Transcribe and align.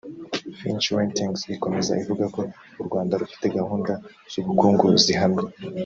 Fitch 0.57 0.87
Ratings 0.97 1.41
ikomeza 1.55 1.91
ivuga 2.01 2.25
ko 2.35 2.41
u 2.81 2.83
Rwanda 2.87 3.19
rufite 3.21 3.45
gahunda 3.57 3.91
z’ubukungu 4.31 4.85
zihamye 5.03 5.45